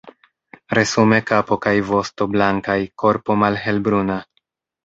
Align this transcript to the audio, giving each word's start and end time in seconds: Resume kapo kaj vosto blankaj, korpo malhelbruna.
Resume 0.77 1.19
kapo 1.31 1.59
kaj 1.67 1.75
vosto 1.91 2.29
blankaj, 2.37 2.79
korpo 3.05 3.39
malhelbruna. 3.45 4.21